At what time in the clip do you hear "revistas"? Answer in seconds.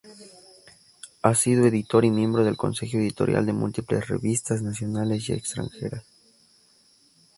4.07-4.63